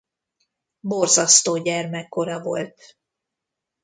Borzasztó 0.79 1.57
gyermekkora 1.57 2.41
volt. 2.41 2.97